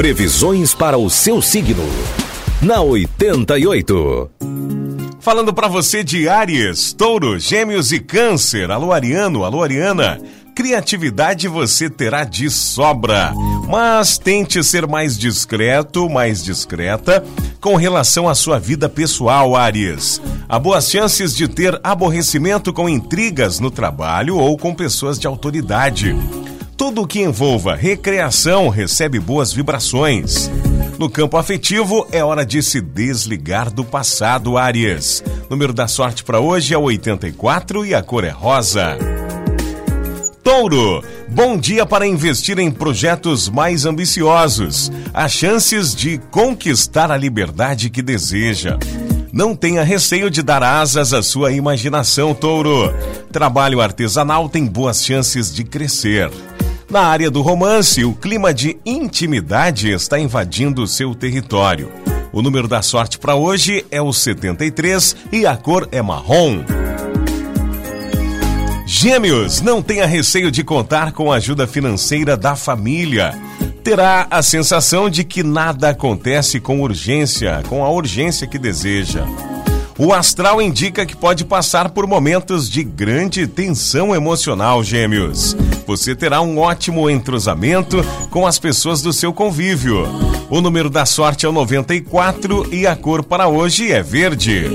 [0.00, 1.86] Previsões para o seu signo.
[2.62, 4.30] Na 88.
[5.20, 8.70] Falando para você de Ares, Touro, Gêmeos e Câncer.
[8.70, 10.18] Alô Ariano, alô Ariana.
[10.54, 13.34] Criatividade você terá de sobra,
[13.68, 17.22] mas tente ser mais discreto, mais discreta
[17.60, 20.18] com relação à sua vida pessoal, Ares.
[20.48, 26.16] Há boas chances de ter aborrecimento com intrigas no trabalho ou com pessoas de autoridade.
[26.80, 30.50] Tudo que envolva recreação recebe boas vibrações.
[30.98, 35.22] No campo afetivo, é hora de se desligar do passado, Aries.
[35.50, 38.96] Número da sorte para hoje é 84 e a cor é rosa.
[40.42, 44.90] Touro, bom dia para investir em projetos mais ambiciosos.
[45.12, 48.78] Há chances de conquistar a liberdade que deseja.
[49.30, 52.90] Não tenha receio de dar asas à sua imaginação, Touro.
[53.30, 56.30] Trabalho artesanal tem boas chances de crescer.
[56.90, 61.88] Na área do romance, o clima de intimidade está invadindo seu território.
[62.32, 66.64] O número da sorte para hoje é o 73 e a cor é marrom.
[68.84, 73.38] Gêmeos, não tenha receio de contar com a ajuda financeira da família.
[73.84, 79.24] Terá a sensação de que nada acontece com urgência, com a urgência que deseja.
[80.02, 85.54] O astral indica que pode passar por momentos de grande tensão emocional, gêmeos.
[85.86, 90.06] Você terá um ótimo entrosamento com as pessoas do seu convívio.
[90.48, 94.70] O número da sorte é o 94 e a cor para hoje é verde.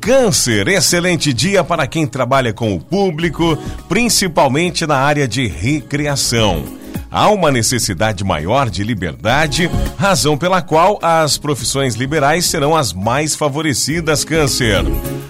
[0.00, 6.81] Câncer, excelente dia para quem trabalha com o público, principalmente na área de recreação.
[7.12, 13.34] Há uma necessidade maior de liberdade, razão pela qual as profissões liberais serão as mais
[13.34, 14.82] favorecidas, Câncer.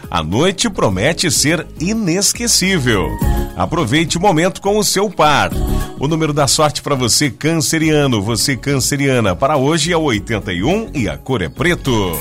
[0.09, 3.09] A noite promete ser inesquecível.
[3.57, 5.51] Aproveite o momento com o seu par.
[5.99, 11.19] O número da sorte para você, canceriano, você canceriana, para hoje é 81 e a
[11.19, 12.17] cor é preto.